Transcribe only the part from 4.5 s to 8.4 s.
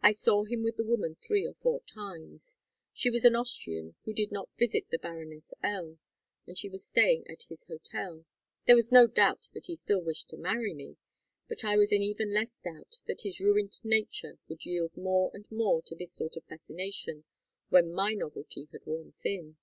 visit the Baroness L., and she was staying at his hotel.